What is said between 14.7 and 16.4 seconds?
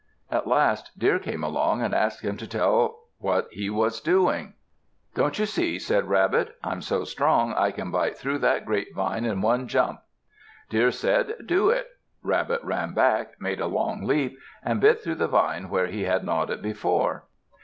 bit through the vine where he had